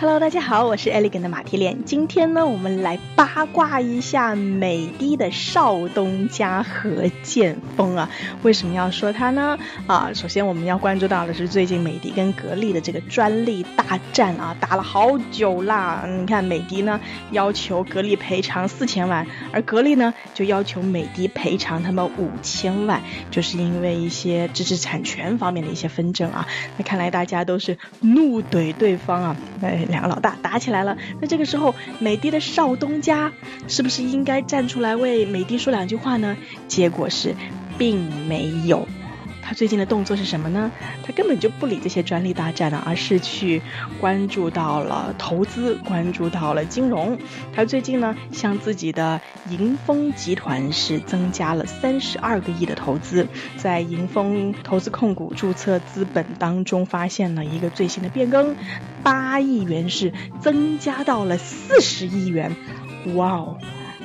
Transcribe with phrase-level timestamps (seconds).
[0.00, 1.84] Hello，大家好，我是 Elegant 的马蹄莲。
[1.84, 8.08] 今天呢，我们来八卦一下美的的少东家何建锋啊。
[8.44, 9.58] 为什么要说他呢？
[9.88, 16.04] 啊，首先我们要关注到的是最近美的跟格力的这个专利大战啊，打了好久啦。
[16.06, 17.00] 你看美的呢
[17.32, 23.02] 要求格力赔偿四千万，而格力呢就要求美的赔偿他们五千万，
[23.32, 26.46] 就是因为一些知识产权方面的一些纷争啊。
[26.76, 29.36] 那看来大家都是怒怼对方啊。
[29.60, 29.86] 哎。
[29.88, 33.32] 两个老大打起来了，那这个时候美的的少东家
[33.66, 36.36] 是不是应该站出来为美的说两句话呢？
[36.68, 37.34] 结果是，
[37.76, 38.86] 并没有。
[39.48, 40.70] 他最近的动作是什么呢？
[41.02, 43.62] 他根本就不理这些专利大战了，而是去
[43.98, 47.18] 关注到了投资，关注到了金融。
[47.54, 58.54] 他最近呢，向自己的盈丰集团是增加了三十二个亿的投资，在盈丰投资控股注册资本当中发现了一个最新的变更，
[59.02, 62.54] 八亿元是增加到了四十亿元，
[63.14, 63.58] 哇哦，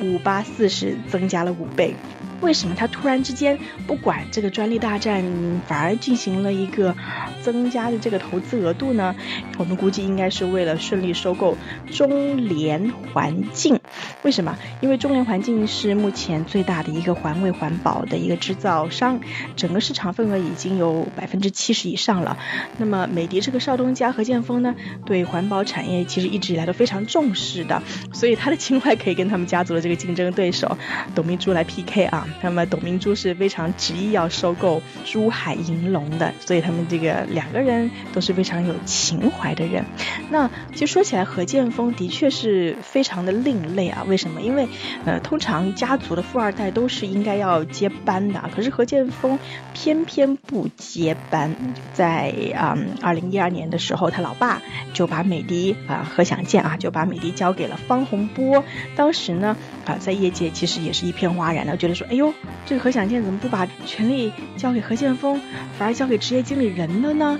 [0.00, 1.96] 五八四十增加了五倍。
[2.44, 5.24] 为什么他突然之间不管这个专利大战，
[5.66, 6.94] 反而进行了一个
[7.42, 9.16] 增加的这个投资额度呢？
[9.56, 11.56] 我们估计应该是为了顺利收购
[11.90, 13.80] 中联环境。
[14.22, 14.56] 为什么？
[14.82, 19.20] 因为中联环境是目前最大的一个环卫环保的一个制造商，
[19.56, 22.36] 整个市场份额已经有百分之七十以上了。
[22.76, 24.74] 那么美的这个少东家何建锋呢，
[25.06, 30.76] 对环保产业其实一直以来都非常重视的，所以他的情怀可以跟他们家族的这个竞争对手
[31.14, 32.28] 董明珠来 PK 啊。
[32.42, 39.84] 那么董明珠是非常执意要收购珠海银隆的，所以他们这个两个人都是非常有情怀的人。
[40.30, 44.04] 那其实说起来，何建锋的确是非常的另类啊。
[44.06, 44.40] 为什么？
[44.40, 44.68] 因为
[45.04, 49.38] 呃，通常家族的富二代都是应该要接班的，可是何建锋
[49.72, 51.54] 偏偏不接班。
[51.92, 54.60] 在啊，二零一二年的时候，他老爸
[54.92, 58.64] 就把美的啊何享健啊就把美的交给了方洪波。
[58.96, 62.23] 当时呢啊，在业界其实也是一片哗然的，觉得说，哎呦。
[62.66, 65.40] 这个何享健怎么不把权力交给何建锋，
[65.78, 67.38] 反而交给职业经理人了呢？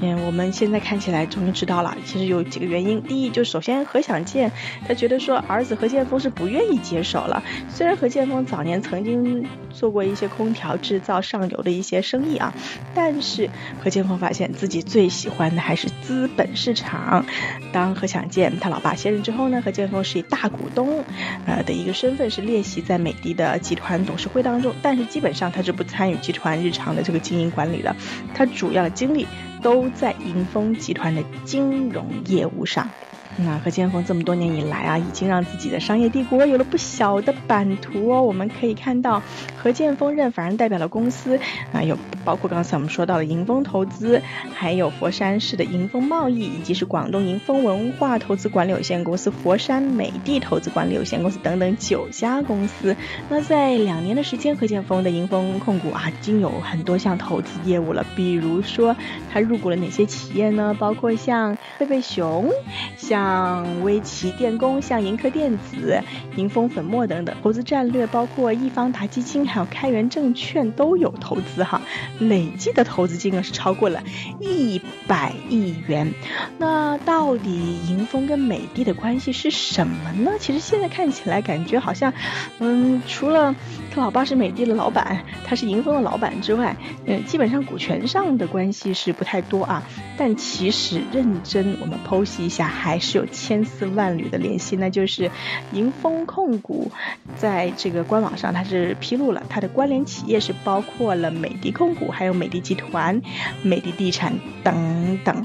[0.00, 3.02] 嗯，我们现在看起来终于知道了，其实有几个原因。
[3.02, 4.52] 第一，就首先何享健
[4.86, 7.42] 他觉得说儿子何建锋是不愿意接手了。
[7.68, 12.52] 虽然何建锋早年曾经做过一些空调制造上游的一些生意啊，
[12.94, 13.48] 但是
[13.82, 17.24] 何建锋发现自己最喜欢的还是资本市场。
[17.72, 21.04] 当何享健他老爸卸任之后呢，何建锋是以大股东
[21.46, 24.28] 呃的一个身份是列席在美的的集团董董事。
[24.28, 27.94] 会当中，但是基本上他是不参与集团日常的这个经营管理的，
[28.34, 29.26] 他主要的精力
[29.62, 32.90] 都在银丰集团的金融业务上。
[33.38, 38.22] 那何建锋这么多年以来啊，已经让自己的商业帝国有了不小的版图哦。
[38.22, 39.22] 我们可以看到，
[39.56, 41.38] 何建锋任法人代表的公司
[41.72, 44.22] 啊，有包括刚才我们说到的盈丰投资，
[44.54, 52.96] 还有佛山市的盈丰贸易，以及是广东盈丰文化投资管理有限公司、佛山美的投资管理有限公司等等九家公司。
[53.28, 58.02] 那在两年的时间，何建锋的盈丰控股啊，已经有很多项投资业务了。
[58.16, 58.96] 比如说，
[59.30, 60.74] 他入股了哪些企业呢？
[60.78, 62.50] 包括像贝贝熊，
[62.96, 63.25] 像。
[63.26, 66.00] 像微奇电工、像盈科电子、
[66.36, 71.82] 盈丰粉末等等，投资战略包括易方达基金还有开源证券都有投资哈，
[72.20, 74.00] 累计的投资金额是超过了
[74.38, 76.14] 一百亿元。
[76.58, 80.30] 那到底盈丰跟美的的关系是什么呢？
[80.38, 82.12] 其实现在看起来感觉好像，
[82.60, 83.56] 嗯，除了
[83.92, 86.76] 他老爸是美的的老板，他是盈丰的老板之外，
[87.06, 89.82] 嗯，基本上股权上的关系是不太多啊。
[90.16, 93.15] 但其实认真我们剖析一下，还是。
[93.16, 95.30] 有千丝万缕的联系，那就是
[95.72, 96.92] 盈丰控股
[97.36, 103.20] 在这个官网上，它是披露了它的关联企业是包括了美的控股、还有美的集团、
[103.62, 105.44] 美的地产等等。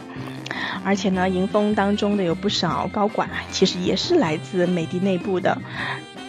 [0.83, 5.57] 而且呢，盈丰当中的有不少高管，其实也是来自美的内部的。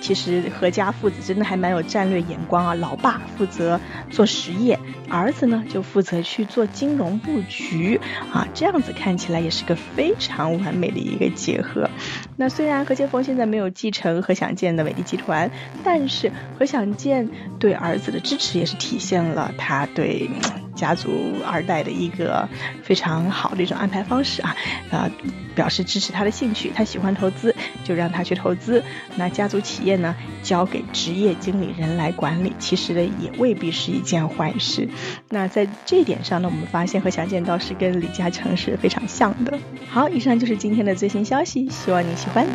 [0.02, 2.74] 其实何家父子真的还蛮有战略眼光啊！
[2.74, 3.80] 老爸负责
[4.10, 8.00] 做实业，儿子呢就负责去做金融布局
[8.32, 11.88] 啊，这样子看起来也是个非常完美的一个结合。
[12.36, 15.50] 那虽然何建锋现在没有继承何享健的美的集团，
[15.84, 17.30] 但是何享健
[17.60, 20.28] 对儿子的支持也是体现了他对。
[20.74, 22.48] 家族二代的一个
[22.82, 24.56] 非常好的一种安排方式啊，
[24.90, 25.10] 呃，
[25.54, 27.54] 表示支持他的兴趣，他喜欢投资，
[27.84, 28.82] 就让他去投资。
[29.16, 34.88] 那家族企业呢，交给职业经理人来管理，其实呢也未必是一件坏事。
[35.28, 39.58] 那在这一点上呢，我们发现何祥建倒是跟李嘉诚是非常像的。
[39.88, 42.46] 好，以上就是今天的最新消息，希望你喜欢。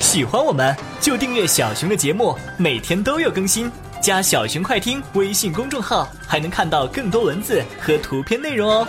[0.00, 3.70] 喜欢我们就订阅小熊的节目，每天都有更新。
[4.00, 8.86] 加小熊快听微信公众号，还能看到更多文字和图片内容哦。